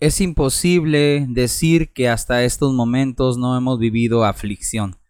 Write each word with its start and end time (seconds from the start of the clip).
Es 0.00 0.20
imposible 0.20 1.26
decir 1.28 1.92
que 1.92 2.08
hasta 2.08 2.44
estos 2.44 2.72
momentos 2.72 3.36
no 3.36 3.56
hemos 3.56 3.80
vivido 3.80 4.24
aflicción. 4.24 5.00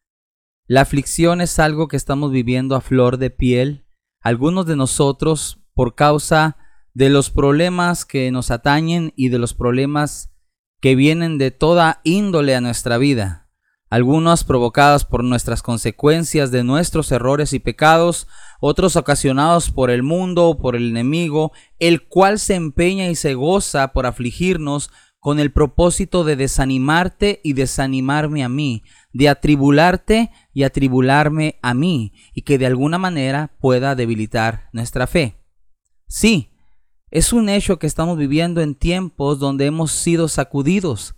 La 0.67 0.81
aflicción 0.81 1.43
es 1.43 1.59
algo 1.59 1.89
que 1.89 1.97
estamos 1.99 2.33
viviendo 2.33 2.75
a 2.75 2.81
flor 2.81 3.19
de 3.19 3.29
piel, 3.29 3.87
algunos 4.23 4.65
de 4.67 4.77
nosotros 4.77 5.63
por 5.75 5.95
causa 5.95 6.57
de 6.95 7.11
los 7.11 7.31
problemas 7.31 8.07
que 8.07 8.31
nos 8.31 8.51
atañen 8.51 9.13
y 9.15 9.29
de 9.29 9.39
los 9.39 9.53
problemas 9.53 10.33
que 10.81 10.95
vienen 10.95 11.37
de 11.37 11.51
toda 11.51 12.01
índole 12.03 12.55
a 12.55 12.63
nuestra 12.63 12.97
vida, 12.97 13.48
algunos 13.91 14.45
provocados 14.45 15.05
por 15.05 15.25
nuestras 15.25 15.63
consecuencias 15.63 16.51
de 16.51 16.65
nuestros 16.65 17.11
errores 17.13 17.53
y 17.53 17.59
pecados, 17.59 18.27
otros 18.61 18.97
ocasionados 18.97 19.71
por 19.71 19.91
el 19.91 20.03
mundo 20.03 20.49
o 20.49 20.59
por 20.59 20.77
el 20.77 20.91
enemigo, 20.91 21.53
el 21.79 22.07
cual 22.07 22.39
se 22.39 22.55
empeña 22.55 23.09
y 23.09 23.15
se 23.15 23.35
goza 23.35 23.93
por 23.93 24.07
afligirnos 24.07 24.91
con 25.21 25.41
el 25.41 25.53
propósito 25.53 26.25
de 26.25 26.37
desanimarte 26.37 27.41
y 27.43 27.55
desanimarme 27.55 28.45
a 28.45 28.49
mí, 28.49 28.85
de 29.13 29.29
atribularte 29.29 30.31
y 30.53 30.63
atribularme 30.63 31.59
a 31.63 31.75
mí, 31.75 32.13
y 32.35 32.43
que 32.43 32.59
de 32.59 32.67
alguna 32.67 32.99
manera 32.99 33.57
pueda 33.61 33.95
debilitar 33.95 34.69
nuestra 34.73 35.07
fe. 35.07 35.45
Sí, 36.07 36.53
es 37.11 37.33
un 37.33 37.49
hecho 37.49 37.79
que 37.79 37.87
estamos 37.87 38.17
viviendo 38.17 38.61
en 38.61 38.75
tiempos 38.75 39.39
donde 39.39 39.67
hemos 39.67 39.93
sido 39.93 40.29
sacudidos. 40.29 41.18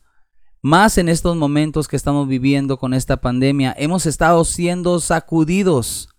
Más 0.63 0.99
en 0.99 1.09
estos 1.09 1.37
momentos 1.37 1.89
que 1.89 1.97
estamos 1.97 2.29
viviendo 2.29 2.79
con 2.79 2.95
esta 2.95 3.21
pandemia, 3.21 3.75
hemos 3.79 4.07
estado 4.07 4.45
siendo 4.45 5.01
sacudidos 5.01 6.11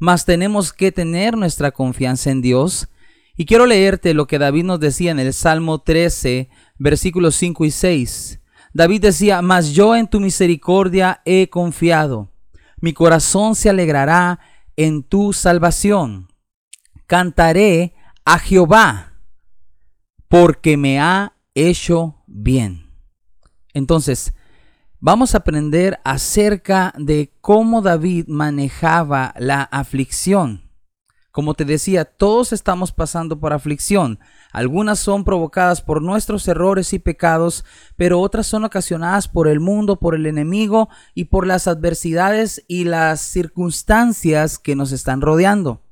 mas 0.00 0.24
tenemos 0.24 0.72
que 0.72 0.90
tener 0.90 1.36
nuestra 1.36 1.70
confianza 1.70 2.30
en 2.30 2.40
Dios. 2.40 2.88
Y 3.36 3.44
quiero 3.44 3.66
leerte 3.66 4.14
lo 4.14 4.26
que 4.26 4.38
David 4.38 4.64
nos 4.64 4.80
decía 4.80 5.12
en 5.12 5.20
el 5.20 5.32
Salmo 5.32 5.82
13, 5.82 6.48
versículos 6.78 7.36
5 7.36 7.66
y 7.66 7.70
6. 7.70 8.40
David 8.72 9.02
decía, 9.02 9.42
mas 9.42 9.72
yo 9.72 9.94
en 9.94 10.08
tu 10.08 10.18
misericordia 10.18 11.20
he 11.24 11.48
confiado. 11.48 12.32
Mi 12.80 12.94
corazón 12.94 13.54
se 13.54 13.68
alegrará 13.68 14.40
en 14.74 15.02
tu 15.02 15.34
salvación. 15.34 16.28
Cantaré 17.06 17.94
a 18.24 18.38
Jehová, 18.38 19.20
porque 20.28 20.78
me 20.78 20.98
ha 20.98 21.34
hecho 21.54 22.22
bien. 22.26 22.89
Entonces, 23.74 24.34
vamos 24.98 25.34
a 25.34 25.38
aprender 25.38 26.00
acerca 26.04 26.92
de 26.98 27.32
cómo 27.40 27.82
David 27.82 28.26
manejaba 28.28 29.34
la 29.38 29.62
aflicción. 29.62 30.70
Como 31.32 31.54
te 31.54 31.64
decía, 31.64 32.04
todos 32.04 32.52
estamos 32.52 32.90
pasando 32.90 33.38
por 33.38 33.52
aflicción. 33.52 34.18
Algunas 34.52 34.98
son 34.98 35.24
provocadas 35.24 35.80
por 35.80 36.02
nuestros 36.02 36.48
errores 36.48 36.92
y 36.92 36.98
pecados, 36.98 37.64
pero 37.96 38.20
otras 38.20 38.48
son 38.48 38.64
ocasionadas 38.64 39.28
por 39.28 39.46
el 39.46 39.60
mundo, 39.60 40.00
por 40.00 40.16
el 40.16 40.26
enemigo 40.26 40.88
y 41.14 41.26
por 41.26 41.46
las 41.46 41.68
adversidades 41.68 42.64
y 42.66 42.82
las 42.82 43.20
circunstancias 43.20 44.58
que 44.58 44.74
nos 44.74 44.90
están 44.90 45.20
rodeando. 45.20 45.84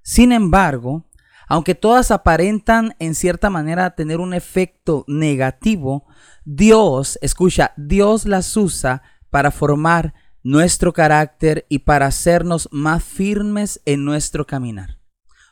Sin 0.00 0.32
embargo, 0.32 1.04
aunque 1.48 1.74
todas 1.74 2.10
aparentan 2.10 2.94
en 2.98 3.14
cierta 3.14 3.50
manera 3.50 3.94
tener 3.94 4.20
un 4.20 4.34
efecto 4.34 5.04
negativo, 5.08 6.06
Dios, 6.44 7.18
escucha, 7.22 7.72
Dios 7.76 8.26
las 8.26 8.56
usa 8.56 9.02
para 9.30 9.50
formar 9.50 10.14
nuestro 10.42 10.92
carácter 10.92 11.66
y 11.68 11.80
para 11.80 12.06
hacernos 12.06 12.68
más 12.70 13.02
firmes 13.02 13.80
en 13.84 14.04
nuestro 14.04 14.46
caminar. 14.46 14.98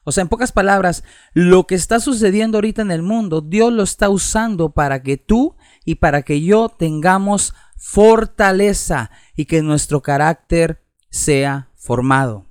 O 0.05 0.13
sea, 0.13 0.23
en 0.23 0.29
pocas 0.29 0.53
palabras, 0.53 1.03
lo 1.35 1.67
que 1.67 1.75
está 1.75 1.99
sucediendo 1.99 2.59
ahorita 2.59 2.83
en 2.83 2.93
el 2.93 3.03
mundo, 3.03 3.41
Dios 3.41 3.73
lo 3.73 3.83
está 3.83 4.09
usando 4.09 4.71
para 4.71 5.03
que 5.03 5.17
tú 5.17 5.57
y 5.85 5.97
para 5.97 6.23
que 6.23 6.43
yo 6.43 6.69
tengamos 6.69 7.55
fortaleza 7.77 9.11
y 9.35 9.47
que 9.47 9.63
nuestro 9.63 10.03
carácter 10.03 10.83
sea 11.11 11.71
formado. 11.75 12.47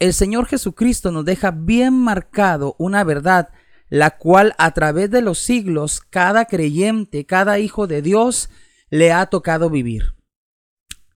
El 0.00 0.14
Señor 0.14 0.46
Jesucristo 0.46 1.12
nos 1.12 1.26
deja 1.26 1.50
bien 1.50 1.92
marcado 1.92 2.74
una 2.78 3.04
verdad 3.04 3.50
la 3.90 4.16
cual 4.16 4.54
a 4.56 4.70
través 4.70 5.10
de 5.10 5.20
los 5.20 5.38
siglos 5.40 6.00
cada 6.00 6.46
creyente, 6.46 7.26
cada 7.26 7.58
hijo 7.58 7.86
de 7.86 8.00
Dios 8.00 8.48
le 8.88 9.12
ha 9.12 9.26
tocado 9.26 9.68
vivir. 9.68 10.14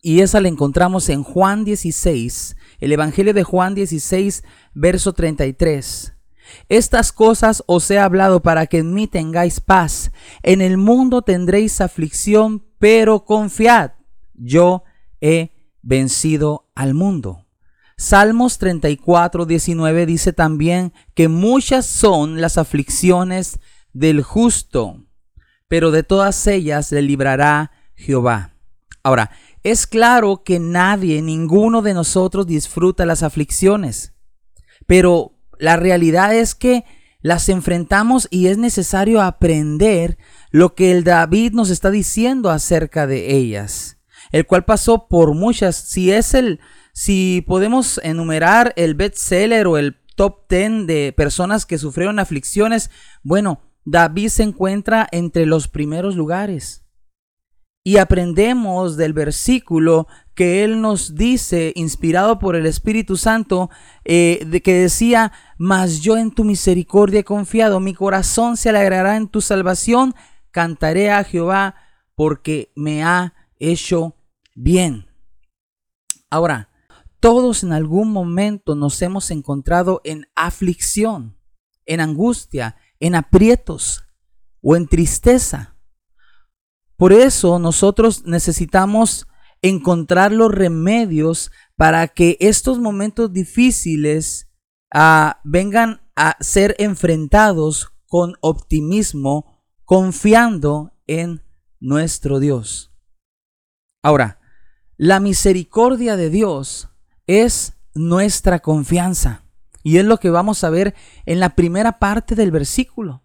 Y 0.02 0.20
esa 0.20 0.42
la 0.42 0.48
encontramos 0.48 1.08
en 1.08 1.22
Juan 1.22 1.64
16, 1.64 2.56
el 2.80 2.92
Evangelio 2.92 3.32
de 3.32 3.42
Juan 3.42 3.74
16, 3.74 4.44
verso 4.74 5.14
33. 5.14 6.12
Estas 6.68 7.10
cosas 7.10 7.64
os 7.66 7.90
he 7.90 7.98
hablado 7.98 8.42
para 8.42 8.66
que 8.66 8.78
en 8.78 8.92
mí 8.92 9.06
tengáis 9.06 9.60
paz. 9.60 10.12
En 10.42 10.60
el 10.60 10.76
mundo 10.76 11.22
tendréis 11.22 11.80
aflicción, 11.80 12.66
pero 12.78 13.24
confiad, 13.24 13.92
yo 14.34 14.82
he 15.22 15.52
vencido 15.80 16.70
al 16.74 16.92
mundo. 16.92 17.43
Salmos 17.96 18.58
34, 18.58 19.46
19 19.46 20.06
dice 20.06 20.32
también 20.32 20.92
que 21.14 21.28
muchas 21.28 21.86
son 21.86 22.40
las 22.40 22.58
aflicciones 22.58 23.60
del 23.92 24.22
justo, 24.22 25.04
pero 25.68 25.90
de 25.90 26.02
todas 26.02 26.46
ellas 26.46 26.90
le 26.90 27.02
librará 27.02 27.70
Jehová. 27.94 28.54
Ahora, 29.02 29.30
es 29.62 29.86
claro 29.86 30.42
que 30.44 30.58
nadie, 30.58 31.22
ninguno 31.22 31.82
de 31.82 31.94
nosotros 31.94 32.46
disfruta 32.46 33.06
las 33.06 33.22
aflicciones, 33.22 34.12
pero 34.86 35.38
la 35.58 35.76
realidad 35.76 36.34
es 36.34 36.54
que 36.54 36.84
las 37.20 37.48
enfrentamos 37.48 38.28
y 38.30 38.48
es 38.48 38.58
necesario 38.58 39.22
aprender 39.22 40.18
lo 40.50 40.74
que 40.74 40.90
el 40.92 41.04
David 41.04 41.52
nos 41.52 41.70
está 41.70 41.90
diciendo 41.90 42.50
acerca 42.50 43.06
de 43.06 43.34
ellas, 43.34 43.98
el 44.32 44.46
cual 44.46 44.64
pasó 44.64 45.08
por 45.08 45.34
muchas, 45.34 45.76
si 45.76 46.12
es 46.12 46.34
el 46.34 46.60
si 46.94 47.44
podemos 47.44 48.00
enumerar 48.04 48.72
el 48.76 48.94
bestseller 48.94 49.66
o 49.66 49.78
el 49.78 49.96
top 50.14 50.48
10 50.48 50.86
de 50.86 51.12
personas 51.12 51.66
que 51.66 51.76
sufrieron 51.76 52.20
aflicciones, 52.20 52.88
bueno, 53.24 53.60
David 53.84 54.28
se 54.28 54.44
encuentra 54.44 55.08
entre 55.10 55.44
los 55.44 55.66
primeros 55.66 56.14
lugares. 56.14 56.86
Y 57.82 57.96
aprendemos 57.98 58.96
del 58.96 59.12
versículo 59.12 60.06
que 60.36 60.62
él 60.62 60.80
nos 60.80 61.16
dice, 61.16 61.72
inspirado 61.74 62.38
por 62.38 62.54
el 62.54 62.64
Espíritu 62.64 63.16
Santo, 63.16 63.70
eh, 64.04 64.44
de 64.46 64.62
que 64.62 64.74
decía, 64.74 65.32
mas 65.58 66.00
yo 66.00 66.16
en 66.16 66.30
tu 66.30 66.44
misericordia 66.44 67.20
he 67.20 67.24
confiado, 67.24 67.80
mi 67.80 67.92
corazón 67.92 68.56
se 68.56 68.70
alegrará 68.70 69.16
en 69.16 69.26
tu 69.26 69.40
salvación, 69.40 70.14
cantaré 70.52 71.10
a 71.10 71.24
Jehová 71.24 71.74
porque 72.14 72.72
me 72.76 73.02
ha 73.02 73.34
hecho 73.58 74.16
bien. 74.54 75.08
Ahora, 76.30 76.70
todos 77.24 77.62
en 77.62 77.72
algún 77.72 78.12
momento 78.12 78.74
nos 78.74 79.00
hemos 79.00 79.30
encontrado 79.30 80.02
en 80.04 80.28
aflicción, 80.34 81.38
en 81.86 82.00
angustia, 82.00 82.76
en 83.00 83.14
aprietos 83.14 84.04
o 84.60 84.76
en 84.76 84.86
tristeza. 84.86 85.74
Por 86.98 87.14
eso 87.14 87.58
nosotros 87.58 88.26
necesitamos 88.26 89.26
encontrar 89.62 90.32
los 90.32 90.52
remedios 90.52 91.50
para 91.76 92.08
que 92.08 92.36
estos 92.40 92.78
momentos 92.78 93.32
difíciles 93.32 94.50
ah, 94.92 95.40
vengan 95.44 96.02
a 96.16 96.36
ser 96.40 96.76
enfrentados 96.78 97.90
con 98.06 98.34
optimismo, 98.42 99.62
confiando 99.86 100.92
en 101.06 101.42
nuestro 101.80 102.38
Dios. 102.38 102.92
Ahora, 104.02 104.40
la 104.98 105.20
misericordia 105.20 106.18
de 106.18 106.28
Dios 106.28 106.90
es 107.26 107.74
nuestra 107.94 108.60
confianza. 108.60 109.42
Y 109.82 109.98
es 109.98 110.04
lo 110.04 110.18
que 110.18 110.30
vamos 110.30 110.64
a 110.64 110.70
ver 110.70 110.94
en 111.26 111.40
la 111.40 111.50
primera 111.50 111.98
parte 111.98 112.34
del 112.34 112.50
versículo. 112.50 113.22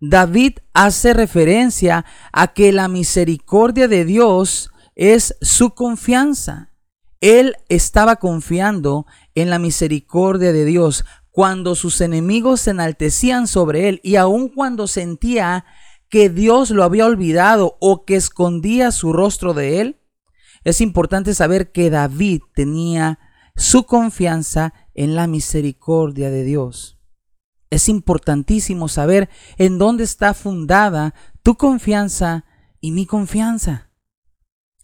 David 0.00 0.58
hace 0.74 1.14
referencia 1.14 2.04
a 2.32 2.48
que 2.48 2.72
la 2.72 2.88
misericordia 2.88 3.88
de 3.88 4.04
Dios 4.04 4.70
es 4.94 5.36
su 5.40 5.70
confianza. 5.70 6.72
Él 7.20 7.56
estaba 7.68 8.16
confiando 8.16 9.06
en 9.34 9.48
la 9.48 9.58
misericordia 9.58 10.52
de 10.52 10.66
Dios 10.66 11.04
cuando 11.30 11.74
sus 11.74 12.00
enemigos 12.00 12.62
se 12.62 12.70
enaltecían 12.70 13.46
sobre 13.46 13.88
él 13.88 14.00
y 14.02 14.16
aun 14.16 14.48
cuando 14.48 14.86
sentía 14.86 15.64
que 16.08 16.28
Dios 16.28 16.70
lo 16.70 16.84
había 16.84 17.06
olvidado 17.06 17.76
o 17.80 18.04
que 18.04 18.16
escondía 18.16 18.90
su 18.90 19.12
rostro 19.12 19.54
de 19.54 19.80
él. 19.80 20.00
Es 20.64 20.80
importante 20.80 21.34
saber 21.34 21.72
que 21.72 21.90
David 21.90 22.42
tenía 22.54 23.18
su 23.56 23.84
confianza 23.84 24.74
en 24.94 25.14
la 25.14 25.26
misericordia 25.26 26.30
de 26.30 26.44
Dios. 26.44 26.98
Es 27.70 27.88
importantísimo 27.88 28.88
saber 28.88 29.28
en 29.56 29.78
dónde 29.78 30.04
está 30.04 30.34
fundada 30.34 31.14
tu 31.42 31.56
confianza 31.56 32.44
y 32.80 32.92
mi 32.92 33.06
confianza. 33.06 33.90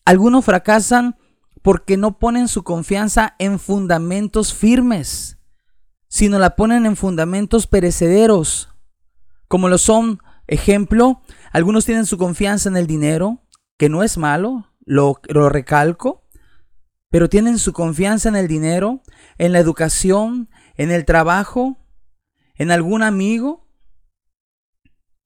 Algunos 0.04 0.44
fracasan 0.44 1.16
porque 1.62 1.96
no 1.96 2.18
ponen 2.18 2.48
su 2.48 2.64
confianza 2.64 3.36
en 3.38 3.60
fundamentos 3.60 4.52
firmes, 4.52 5.38
sino 6.08 6.38
la 6.38 6.56
ponen 6.56 6.86
en 6.86 6.96
fundamentos 6.96 7.66
perecederos, 7.66 8.68
como 9.46 9.68
lo 9.68 9.78
son 9.78 10.20
Ejemplo, 10.46 11.22
algunos 11.52 11.84
tienen 11.84 12.04
su 12.04 12.18
confianza 12.18 12.68
en 12.68 12.76
el 12.76 12.86
dinero, 12.86 13.42
que 13.78 13.88
no 13.88 14.02
es 14.02 14.18
malo, 14.18 14.66
lo, 14.84 15.20
lo 15.28 15.48
recalco, 15.48 16.21
pero 17.12 17.28
tienen 17.28 17.58
su 17.58 17.74
confianza 17.74 18.30
en 18.30 18.36
el 18.36 18.48
dinero, 18.48 19.02
en 19.36 19.52
la 19.52 19.58
educación, 19.58 20.48
en 20.76 20.90
el 20.90 21.04
trabajo, 21.04 21.76
en 22.54 22.70
algún 22.70 23.02
amigo, 23.02 23.68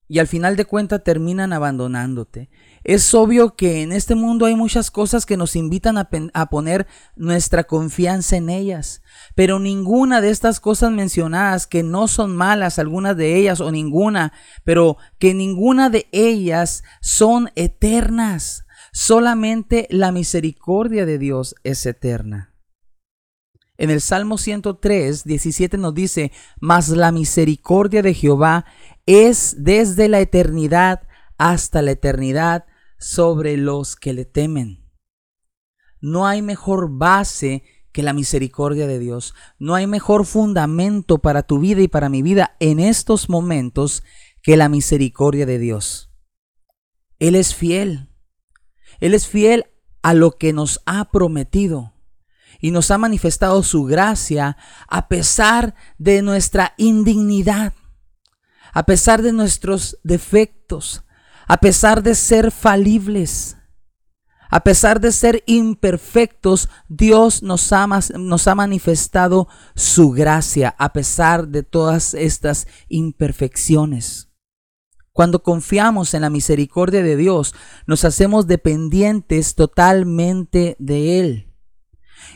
y 0.08 0.18
al 0.18 0.26
final 0.26 0.56
de 0.56 0.64
cuentas 0.64 1.04
terminan 1.04 1.52
abandonándote. 1.52 2.50
Es 2.82 3.14
obvio 3.14 3.54
que 3.54 3.82
en 3.82 3.92
este 3.92 4.16
mundo 4.16 4.46
hay 4.46 4.56
muchas 4.56 4.90
cosas 4.90 5.26
que 5.26 5.36
nos 5.36 5.54
invitan 5.54 5.96
a, 5.96 6.08
a, 6.34 6.50
poner 6.50 6.88
nuestra 7.14 7.64
confianza 7.64 8.36
en 8.36 8.50
ellas, 8.50 9.02
pero 9.36 9.60
ninguna 9.60 10.20
de 10.20 10.30
estas 10.30 10.58
cosas 10.58 10.90
mencionadas, 10.90 11.68
que 11.68 11.84
no 11.84 12.08
son 12.08 12.34
malas, 12.36 12.80
algunas 12.80 13.16
de 13.16 13.36
ellas 13.36 13.60
o 13.60 13.70
ninguna, 13.70 14.32
pero 14.64 14.96
que 15.20 15.34
ninguna 15.34 15.88
de 15.88 16.08
ellas 16.10 16.82
son 17.00 17.50
eternas. 17.54 18.65
Solamente 18.98 19.86
la 19.90 20.10
misericordia 20.10 21.04
de 21.04 21.18
Dios 21.18 21.54
es 21.64 21.84
eterna. 21.84 22.54
En 23.76 23.90
el 23.90 24.00
Salmo 24.00 24.38
103, 24.38 25.22
17 25.22 25.76
nos 25.76 25.92
dice, 25.92 26.32
mas 26.60 26.88
la 26.88 27.12
misericordia 27.12 28.00
de 28.00 28.14
Jehová 28.14 28.64
es 29.04 29.54
desde 29.58 30.08
la 30.08 30.20
eternidad 30.20 31.02
hasta 31.36 31.82
la 31.82 31.90
eternidad 31.90 32.64
sobre 32.98 33.58
los 33.58 33.96
que 33.96 34.14
le 34.14 34.24
temen. 34.24 34.88
No 36.00 36.26
hay 36.26 36.40
mejor 36.40 36.88
base 36.90 37.64
que 37.92 38.02
la 38.02 38.14
misericordia 38.14 38.86
de 38.86 38.98
Dios. 38.98 39.34
No 39.58 39.74
hay 39.74 39.86
mejor 39.86 40.24
fundamento 40.24 41.18
para 41.18 41.42
tu 41.42 41.58
vida 41.58 41.82
y 41.82 41.88
para 41.88 42.08
mi 42.08 42.22
vida 42.22 42.56
en 42.60 42.80
estos 42.80 43.28
momentos 43.28 44.02
que 44.42 44.56
la 44.56 44.70
misericordia 44.70 45.44
de 45.44 45.58
Dios. 45.58 46.10
Él 47.18 47.34
es 47.34 47.54
fiel. 47.54 48.08
Él 49.00 49.14
es 49.14 49.26
fiel 49.26 49.66
a 50.02 50.14
lo 50.14 50.38
que 50.38 50.52
nos 50.52 50.80
ha 50.86 51.10
prometido 51.10 51.94
y 52.60 52.70
nos 52.70 52.90
ha 52.90 52.98
manifestado 52.98 53.62
su 53.62 53.84
gracia 53.84 54.56
a 54.88 55.08
pesar 55.08 55.74
de 55.98 56.22
nuestra 56.22 56.74
indignidad, 56.76 57.72
a 58.72 58.84
pesar 58.84 59.22
de 59.22 59.32
nuestros 59.32 59.98
defectos, 60.02 61.04
a 61.46 61.58
pesar 61.58 62.02
de 62.02 62.14
ser 62.14 62.50
falibles. 62.50 63.56
A 64.48 64.60
pesar 64.60 65.00
de 65.00 65.10
ser 65.10 65.42
imperfectos, 65.46 66.68
Dios 66.88 67.42
nos 67.42 67.72
ha, 67.72 67.86
nos 68.16 68.46
ha, 68.46 68.54
manifestado 68.54 69.48
su 69.74 70.12
gracia 70.12 70.74
a 70.78 70.92
pesar 70.92 71.48
de 71.48 71.64
todas 71.64 72.14
estas 72.14 72.68
imperfecciones. 72.88 74.28
Cuando 75.16 75.42
confiamos 75.42 76.12
en 76.12 76.20
la 76.20 76.28
misericordia 76.28 77.02
de 77.02 77.16
Dios, 77.16 77.54
nos 77.86 78.04
hacemos 78.04 78.46
dependientes 78.46 79.54
totalmente 79.54 80.76
de 80.78 81.20
Él 81.20 81.52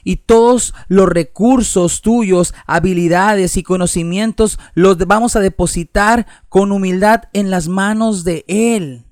y 0.03 0.17
todos 0.17 0.73
los 0.89 1.07
recursos 1.07 2.01
tuyos, 2.01 2.55
habilidades 2.67 3.59
y 3.59 3.63
conocimientos 3.63 4.59
los 4.73 4.97
vamos 4.97 5.37
a 5.37 5.41
depositar 5.41 6.27
con 6.49 6.73
humildad 6.73 7.25
en 7.35 7.51
las 7.51 7.69
manos 7.69 8.25
de 8.25 8.47
Él. 8.49 9.05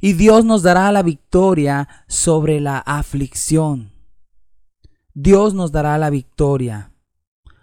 Y 0.00 0.14
Dios 0.14 0.44
nos 0.44 0.64
dará 0.64 0.90
la 0.90 1.04
victoria 1.04 1.88
sobre 2.08 2.58
la 2.58 2.78
aflicción. 2.78 3.92
Dios 5.14 5.54
nos 5.54 5.70
dará 5.70 5.96
la 5.96 6.10
victoria. 6.10 6.91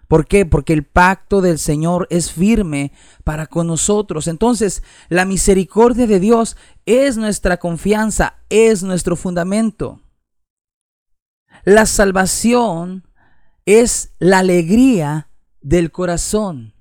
¿Por 0.09 0.25
qué? 0.25 0.43
Porque 0.43 0.73
el 0.73 0.85
pacto 0.85 1.39
del 1.39 1.59
Señor 1.59 2.07
es 2.09 2.31
firme 2.31 2.93
para 3.23 3.45
con 3.45 3.67
nosotros. 3.67 4.27
Entonces, 4.27 4.81
la 5.07 5.23
misericordia 5.23 6.07
de 6.07 6.19
Dios 6.19 6.57
es 6.87 7.15
nuestra 7.15 7.57
confianza, 7.57 8.39
es 8.49 8.81
nuestro 8.81 9.15
fundamento. 9.15 10.01
La 11.63 11.85
salvación 11.85 13.07
es 13.65 14.15
la 14.17 14.39
alegría 14.39 15.29
del 15.61 15.91
corazón. 15.91 16.73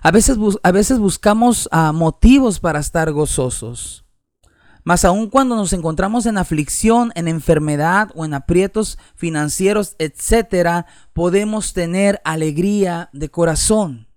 A 0.00 0.10
veces, 0.10 0.38
a 0.62 0.72
veces 0.72 0.98
buscamos 0.98 1.68
uh, 1.70 1.92
motivos 1.92 2.60
para 2.60 2.80
estar 2.80 3.12
gozosos. 3.12 4.03
Mas 4.84 5.06
aun 5.06 5.30
cuando 5.30 5.56
nos 5.56 5.72
encontramos 5.72 6.26
en 6.26 6.36
aflicción, 6.36 7.10
en 7.14 7.26
enfermedad 7.26 8.10
o 8.14 8.26
en 8.26 8.34
aprietos 8.34 8.98
financieros, 9.16 9.96
etcétera, 9.98 10.86
podemos 11.14 11.72
tener 11.72 12.20
alegría 12.22 13.08
de 13.14 13.30
corazón. 13.30 14.08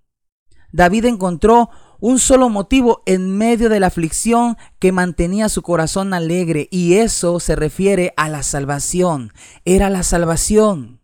David 0.70 1.06
encontró 1.06 1.70
un 2.00 2.18
solo 2.18 2.50
motivo 2.50 3.02
en 3.06 3.36
medio 3.36 3.70
de 3.70 3.80
la 3.80 3.86
aflicción 3.86 4.58
que 4.78 4.92
mantenía 4.92 5.48
su 5.48 5.62
corazón 5.62 6.12
alegre 6.12 6.68
y 6.70 6.94
eso 6.94 7.40
se 7.40 7.56
refiere 7.56 8.12
a 8.18 8.28
la 8.28 8.42
salvación. 8.42 9.32
Era 9.64 9.88
la 9.88 10.02
salvación. 10.02 11.00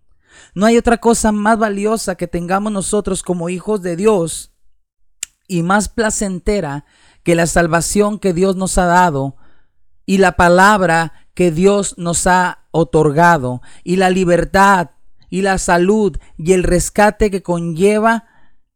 No 0.55 0.67
hay 0.67 0.77
otra 0.77 0.99
cosa 0.99 1.33
más 1.33 1.59
valiosa 1.59 2.17
que 2.17 2.29
tengamos 2.29 2.71
nosotros 2.71 3.23
como 3.23 3.49
hijos 3.49 3.81
de 3.81 3.97
Dios 3.97 4.53
y 5.49 5.63
más 5.63 5.89
placentera 5.89 6.85
que 7.23 7.35
la 7.35 7.47
salvación 7.47 8.19
que 8.19 8.35
Dios 8.35 8.57
nos 8.57 8.77
ha 8.77 8.85
dado 8.85 9.37
y 10.07 10.19
la 10.19 10.33
palabra 10.33 11.13
que 11.35 11.51
Dios 11.51 11.95
nos 11.99 12.27
ha 12.27 12.67
otorgado 12.71 13.63
y 13.83 13.97
la 13.97 14.11
libertad 14.11 14.91
y 15.31 15.43
la 15.43 15.59
salud 15.59 16.17
y 16.37 16.53
el 16.53 16.63
rescate 16.63 17.31
que 17.31 17.43
conlleva 17.43 18.27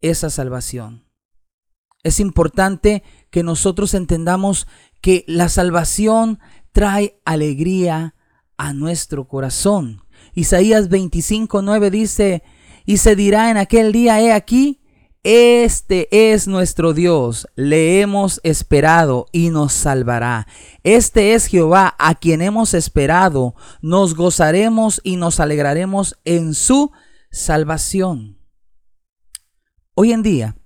esa 0.00 0.30
salvación. 0.30 1.04
Es 2.02 2.20
importante 2.20 3.02
que 3.30 3.42
nosotros 3.42 3.94
entendamos 3.94 4.66
que 5.00 5.24
la 5.26 5.48
salvación 5.48 6.38
trae 6.72 7.20
alegría 7.24 8.14
a 8.56 8.72
nuestro 8.72 9.28
corazón. 9.28 10.02
Isaías 10.34 10.88
25:9 10.88 11.90
dice, 11.90 12.42
y 12.84 12.98
se 12.98 13.16
dirá 13.16 13.50
en 13.50 13.56
aquel 13.56 13.92
día, 13.92 14.20
he 14.20 14.32
aquí, 14.32 14.77
este 15.30 16.32
es 16.32 16.48
nuestro 16.48 16.94
Dios, 16.94 17.46
le 17.54 18.00
hemos 18.00 18.40
esperado 18.44 19.26
y 19.30 19.50
nos 19.50 19.74
salvará. 19.74 20.46
Este 20.84 21.34
es 21.34 21.44
Jehová 21.44 21.94
a 21.98 22.14
quien 22.14 22.40
hemos 22.40 22.72
esperado, 22.72 23.54
nos 23.82 24.14
gozaremos 24.14 25.02
y 25.04 25.16
nos 25.16 25.38
alegraremos 25.38 26.18
en 26.24 26.54
su 26.54 26.92
salvación. 27.30 28.38
Hoy 29.92 30.12
en 30.12 30.22
día, 30.22 30.56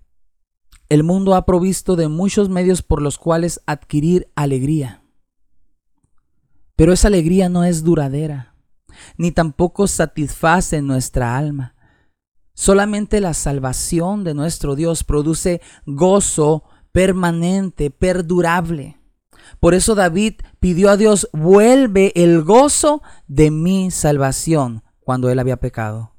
el 0.89 1.03
mundo 1.03 1.35
ha 1.35 1.45
provisto 1.45 1.97
de 1.97 2.07
muchos 2.07 2.49
medios 2.49 2.83
por 2.83 3.03
los 3.03 3.19
cuales 3.19 3.61
adquirir 3.67 4.31
alegría. 4.37 5.03
Pero 6.77 6.93
esa 6.93 7.09
alegría 7.09 7.49
no 7.49 7.65
es 7.65 7.83
duradera, 7.83 8.55
ni 9.17 9.33
tampoco 9.33 9.89
satisface 9.89 10.83
nuestra 10.83 11.37
alma. 11.37 11.75
Solamente 12.55 13.21
la 13.21 13.35
salvación 13.35 14.25
de 14.25 14.35
nuestro 14.35 14.75
Dios 14.75 15.05
produce 15.05 15.61
gozo 15.87 16.65
permanente, 16.93 17.91
perdurable. 17.91 18.99
Por 19.61 19.75
eso 19.75 19.95
David 19.95 20.35
pidió 20.61 20.91
a 20.91 20.97
Dios, 20.97 21.29
vuelve 21.33 22.13
el 22.15 22.43
gozo 22.43 23.03
de 23.27 23.51
mi 23.51 23.91
salvación 23.91 24.83
cuando 25.01 25.31
él 25.31 25.39
había 25.39 25.57
pecado. 25.57 26.13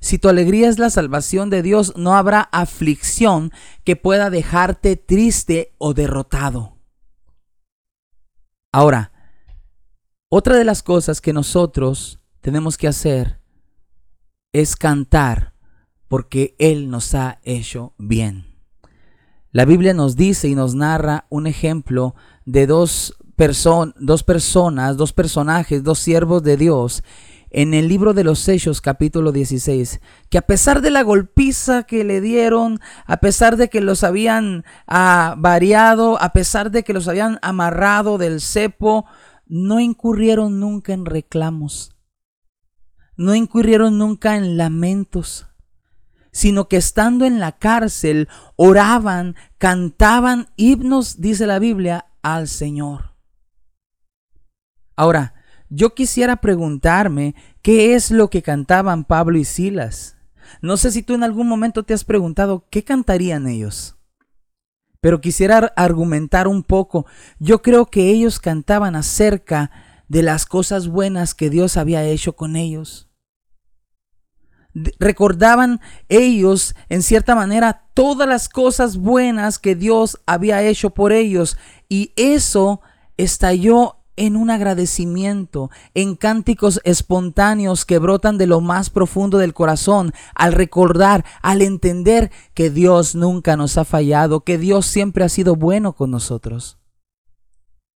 Si 0.00 0.18
tu 0.18 0.28
alegría 0.28 0.68
es 0.68 0.78
la 0.78 0.90
salvación 0.90 1.50
de 1.50 1.62
Dios, 1.62 1.94
no 1.96 2.16
habrá 2.16 2.40
aflicción 2.40 3.52
que 3.84 3.96
pueda 3.96 4.30
dejarte 4.30 4.96
triste 4.96 5.74
o 5.78 5.94
derrotado. 5.94 6.78
Ahora, 8.72 9.12
otra 10.28 10.56
de 10.56 10.64
las 10.64 10.82
cosas 10.82 11.20
que 11.20 11.32
nosotros 11.32 12.20
tenemos 12.40 12.76
que 12.76 12.88
hacer 12.88 13.40
es 14.54 14.76
cantar 14.76 15.52
porque 16.08 16.54
Él 16.58 16.88
nos 16.88 17.14
ha 17.14 17.40
hecho 17.42 17.92
bien. 17.98 18.46
La 19.52 19.66
Biblia 19.66 19.92
nos 19.92 20.16
dice 20.16 20.48
y 20.48 20.54
nos 20.54 20.74
narra 20.74 21.26
un 21.28 21.46
ejemplo 21.46 22.14
de 22.46 22.66
dos, 22.66 23.14
dos 23.96 24.22
personas, 24.22 24.96
dos 24.96 25.12
personajes, 25.12 25.82
dos 25.82 25.98
siervos 25.98 26.42
de 26.42 26.56
Dios 26.56 27.02
en 27.50 27.72
el 27.72 27.88
libro 27.88 28.14
de 28.14 28.24
los 28.24 28.48
Hechos 28.48 28.80
capítulo 28.80 29.30
16, 29.30 30.00
que 30.28 30.38
a 30.38 30.42
pesar 30.42 30.82
de 30.82 30.90
la 30.90 31.02
golpiza 31.02 31.84
que 31.84 32.02
le 32.02 32.20
dieron, 32.20 32.80
a 33.06 33.18
pesar 33.18 33.56
de 33.56 33.68
que 33.68 33.80
los 33.80 34.02
habían 34.02 34.64
ah, 34.88 35.36
variado, 35.38 36.20
a 36.20 36.32
pesar 36.32 36.72
de 36.72 36.82
que 36.82 36.92
los 36.92 37.06
habían 37.06 37.38
amarrado 37.42 38.18
del 38.18 38.40
cepo, 38.40 39.04
no 39.46 39.78
incurrieron 39.78 40.58
nunca 40.58 40.92
en 40.94 41.06
reclamos, 41.06 41.93
no 43.16 43.34
incurrieron 43.34 43.98
nunca 43.98 44.36
en 44.36 44.56
lamentos, 44.56 45.46
sino 46.32 46.68
que 46.68 46.76
estando 46.76 47.24
en 47.24 47.38
la 47.38 47.52
cárcel 47.52 48.28
oraban, 48.56 49.36
cantaban 49.58 50.48
himnos, 50.56 51.20
dice 51.20 51.46
la 51.46 51.58
Biblia, 51.58 52.06
al 52.22 52.48
Señor. 52.48 53.14
Ahora, 54.96 55.34
yo 55.68 55.94
quisiera 55.94 56.36
preguntarme 56.36 57.34
qué 57.62 57.94
es 57.94 58.10
lo 58.10 58.30
que 58.30 58.42
cantaban 58.42 59.04
Pablo 59.04 59.38
y 59.38 59.44
Silas. 59.44 60.16
No 60.60 60.76
sé 60.76 60.90
si 60.92 61.02
tú 61.02 61.14
en 61.14 61.24
algún 61.24 61.48
momento 61.48 61.82
te 61.82 61.94
has 61.94 62.04
preguntado 62.04 62.66
qué 62.70 62.84
cantarían 62.84 63.46
ellos. 63.48 63.96
pero 65.04 65.20
quisiera 65.20 65.70
argumentar 65.76 66.48
un 66.48 66.62
poco. 66.62 67.04
Yo 67.38 67.60
creo 67.60 67.84
que 67.84 68.08
ellos 68.08 68.40
cantaban 68.40 68.96
acerca 68.96 69.70
de 70.08 70.22
las 70.22 70.46
cosas 70.46 70.88
buenas 70.88 71.34
que 71.34 71.50
Dios 71.50 71.76
había 71.76 72.04
hecho 72.04 72.34
con 72.34 72.56
ellos. 72.56 73.08
Recordaban 74.98 75.80
ellos, 76.08 76.74
en 76.88 77.02
cierta 77.02 77.34
manera, 77.34 77.86
todas 77.94 78.28
las 78.28 78.48
cosas 78.48 78.96
buenas 78.96 79.58
que 79.58 79.76
Dios 79.76 80.20
había 80.26 80.62
hecho 80.62 80.90
por 80.90 81.12
ellos. 81.12 81.56
Y 81.88 82.12
eso 82.16 82.80
estalló 83.16 83.98
en 84.16 84.36
un 84.36 84.50
agradecimiento, 84.50 85.70
en 85.94 86.16
cánticos 86.16 86.80
espontáneos 86.84 87.84
que 87.84 87.98
brotan 87.98 88.38
de 88.38 88.46
lo 88.46 88.60
más 88.60 88.90
profundo 88.90 89.38
del 89.38 89.54
corazón, 89.54 90.12
al 90.34 90.52
recordar, 90.52 91.24
al 91.42 91.62
entender 91.62 92.30
que 92.54 92.70
Dios 92.70 93.14
nunca 93.14 93.56
nos 93.56 93.78
ha 93.78 93.84
fallado, 93.84 94.40
que 94.40 94.58
Dios 94.58 94.86
siempre 94.86 95.24
ha 95.24 95.28
sido 95.28 95.56
bueno 95.56 95.94
con 95.94 96.10
nosotros. 96.10 96.78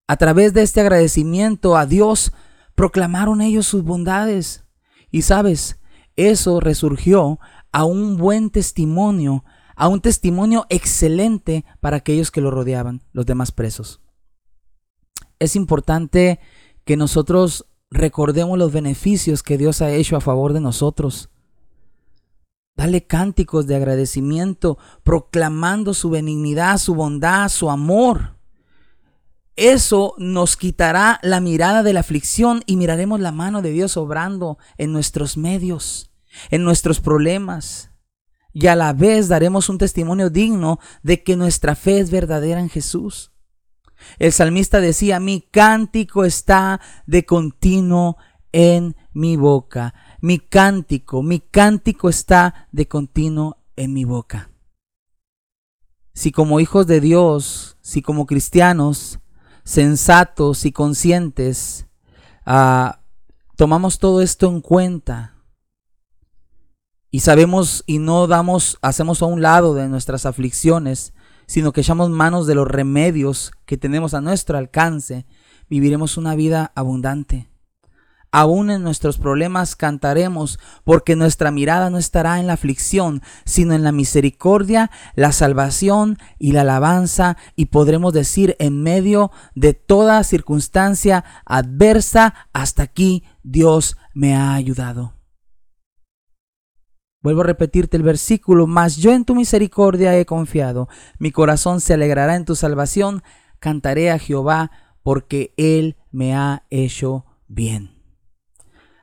A 0.08 0.18
través 0.18 0.54
de 0.54 0.62
este 0.62 0.82
agradecimiento 0.82 1.76
a 1.76 1.86
Dios, 1.86 2.32
proclamaron 2.76 3.42
ellos 3.42 3.68
sus 3.68 3.84
bondades. 3.84 4.66
Y 5.12 5.24
sabes, 5.24 5.80
eso 6.16 6.60
resurgió 6.60 7.40
a 7.72 7.84
un 7.84 8.18
buen 8.18 8.50
testimonio, 8.50 9.44
a 9.76 9.88
un 9.88 10.02
testimonio 10.02 10.66
excelente 10.70 11.66
para 11.82 11.98
aquellos 11.98 12.32
que 12.32 12.42
lo 12.42 12.52
rodeaban, 12.52 13.02
los 13.12 13.26
demás 13.26 13.52
presos 13.52 14.02
es 15.40 15.56
importante 15.56 16.40
que 16.86 16.98
nosotros 16.98 17.66
recordemos 17.90 18.58
los 18.58 18.72
beneficios 18.72 19.44
que 19.44 19.58
Dios 19.58 19.82
ha 19.82 19.92
hecho 19.92 20.16
a 20.18 20.22
favor 20.22 20.54
de 20.54 20.62
nosotros. 20.62 21.30
Dale 22.76 23.06
cánticos 23.06 23.66
de 23.66 23.76
agradecimiento, 23.76 24.78
proclamando 25.04 25.94
su 25.94 26.10
benignidad, 26.10 26.78
su 26.78 26.94
bondad, 26.94 27.50
su 27.50 27.70
amor. 27.70 28.37
Eso 29.58 30.14
nos 30.20 30.56
quitará 30.56 31.20
la 31.24 31.42
mirada 31.42 31.82
de 31.82 31.92
la 31.92 32.02
aflicción 32.02 32.62
y 32.68 32.78
miraremos 32.78 33.20
la 33.20 33.32
mano 33.32 33.64
de 33.64 33.72
Dios 33.72 33.98
obrando 33.98 34.60
en 34.78 34.94
nuestros 34.94 35.36
medios, 35.36 36.12
en 36.52 36.64
nuestros 36.64 37.00
problemas. 37.00 37.90
Y 38.54 38.68
a 38.68 38.76
la 38.76 38.94
vez 38.94 39.28
daremos 39.28 39.68
un 39.70 39.80
testimonio 39.80 40.30
digno 40.30 40.80
de 41.02 41.24
que 41.24 41.36
nuestra 41.36 41.76
fe 41.76 42.00
es 42.00 42.12
verdadera 42.12 42.60
en 42.60 42.70
Jesús. 42.70 43.32
El 44.20 44.32
salmista 44.32 44.80
decía, 44.80 45.20
mi 45.20 45.42
cántico 45.42 46.24
está 46.24 46.80
de 47.08 47.26
continuo 47.26 48.18
en 48.52 48.96
mi 49.12 49.38
boca. 49.38 49.96
Mi 50.22 50.38
cántico, 50.38 51.24
mi 51.24 51.40
cántico 51.40 52.10
está 52.10 52.68
de 52.72 52.88
continuo 52.88 53.58
en 53.76 53.92
mi 53.92 54.06
boca. 54.06 54.52
Si 56.14 56.32
como 56.32 56.60
hijos 56.60 56.86
de 56.86 57.02
Dios, 57.02 57.78
si 57.82 58.04
como 58.04 58.28
cristianos 58.28 59.20
sensatos 59.68 60.66
y 60.66 60.72
conscientes, 60.72 61.88
ah, 62.46 63.02
tomamos 63.58 64.00
todo 64.00 64.22
esto 64.22 64.48
en 64.48 64.62
cuenta 64.62 65.36
y 67.12 67.20
sabemos 67.20 67.84
y 67.86 68.00
no 68.00 68.28
damos, 68.28 68.78
hacemos 68.82 69.22
a 69.22 69.26
un 69.26 69.42
lado 69.42 69.74
de 69.74 69.90
nuestras 69.90 70.26
aflicciones, 70.26 71.14
sino 71.48 71.74
que 71.74 71.82
echamos 71.82 72.10
manos 72.10 72.48
de 72.48 72.56
los 72.56 72.66
remedios 72.66 73.52
que 73.66 73.76
tenemos 73.76 74.14
a 74.14 74.22
nuestro 74.22 74.58
alcance, 74.58 75.26
viviremos 75.70 76.16
una 76.16 76.36
vida 76.36 76.72
abundante. 76.74 77.50
Aún 78.32 78.70
en 78.70 78.84
nuestros 78.84 79.18
problemas 79.18 79.76
cantaremos, 79.76 80.60
porque 80.84 81.16
nuestra 81.16 81.50
mirada 81.50 81.90
no 81.90 81.98
estará 81.98 82.40
en 82.40 82.48
la 82.48 82.54
aflicción, 82.54 83.22
sino 83.46 83.74
en 83.74 83.84
la 83.84 83.92
misericordia, 83.92 84.92
la 85.16 85.32
salvación 85.32 86.18
y 86.38 86.52
la 86.52 86.62
alabanza, 86.62 87.38
y 87.56 87.68
podremos 87.68 88.14
decir 88.14 88.56
en 88.60 88.84
medio 88.84 89.32
de 89.56 89.74
toda 89.74 90.24
circunstancia 90.24 91.24
adversa, 91.46 92.34
hasta 92.52 92.84
aquí 92.84 93.24
Dios 93.44 93.98
me 94.14 94.36
ha 94.36 94.54
ayudado. 94.54 95.14
Vuelvo 97.22 97.42
a 97.42 97.46
repetirte 97.46 97.98
el 97.98 98.04
versículo, 98.04 98.68
mas 98.68 98.98
yo 98.98 99.12
en 99.12 99.26
tu 99.26 99.36
misericordia 99.36 100.18
he 100.18 100.26
confiado, 100.26 100.88
mi 101.18 101.32
corazón 101.32 101.82
se 101.82 101.94
alegrará 101.94 102.36
en 102.36 102.46
tu 102.46 102.56
salvación, 102.56 103.24
cantaré 103.60 104.12
a 104.12 104.20
Jehová 104.20 104.72
porque 105.02 105.54
Él 105.58 105.98
me 106.12 106.36
ha 106.36 106.64
hecho 106.70 107.26
bien. 107.48 107.97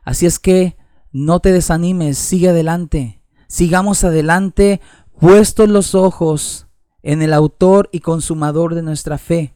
Así 0.04 0.26
es 0.26 0.38
que 0.38 0.76
no 1.12 1.40
te 1.40 1.52
desanimes, 1.52 2.18
sigue 2.18 2.50
adelante, 2.50 3.22
sigamos 3.48 4.04
adelante, 4.04 4.80
puestos 5.18 5.68
los 5.68 5.94
ojos 5.94 6.66
en 7.02 7.22
el 7.22 7.32
autor 7.32 7.88
y 7.92 8.00
consumador 8.00 8.74
de 8.74 8.82
nuestra 8.82 9.18
fe. 9.18 9.54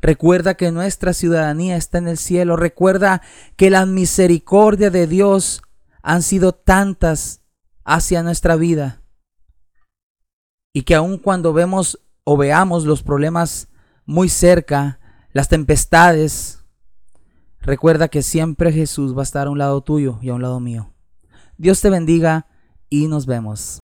Recuerda 0.00 0.54
que 0.54 0.72
nuestra 0.72 1.12
ciudadanía 1.12 1.76
está 1.76 1.98
en 1.98 2.08
el 2.08 2.18
cielo, 2.18 2.56
recuerda 2.56 3.22
que 3.56 3.70
la 3.70 3.86
misericordia 3.86 4.90
de 4.90 5.06
Dios 5.06 5.62
han 6.02 6.22
sido 6.22 6.52
tantas 6.52 7.42
hacia 7.84 8.22
nuestra 8.22 8.56
vida. 8.56 9.02
Y 10.72 10.82
que 10.82 10.94
aun 10.94 11.18
cuando 11.18 11.52
vemos 11.52 12.00
o 12.24 12.36
veamos 12.36 12.84
los 12.84 13.02
problemas 13.02 13.68
muy 14.04 14.28
cerca, 14.28 14.98
las 15.32 15.48
tempestades, 15.48 16.61
recuerda 17.62 18.08
que 18.08 18.22
siempre 18.22 18.72
Jesús 18.72 19.16
va 19.16 19.20
a 19.20 19.24
estar 19.24 19.46
a 19.46 19.50
un 19.50 19.58
lado 19.58 19.80
tuyo 19.80 20.18
y 20.20 20.28
a 20.28 20.34
un 20.34 20.42
lado 20.42 20.60
mío. 20.60 20.92
Dios 21.56 21.80
te 21.80 21.90
bendiga 21.90 22.46
y 22.90 23.06
nos 23.08 23.26
vemos. 23.26 23.80